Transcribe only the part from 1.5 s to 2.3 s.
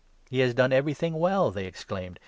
they exclaimed.